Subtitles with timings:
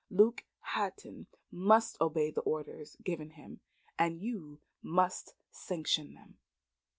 [0.09, 3.59] Luke Hatton must obey the orders given him.
[3.99, 6.39] And you must sanction them."